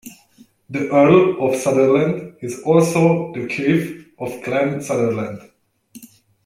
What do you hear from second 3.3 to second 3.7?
the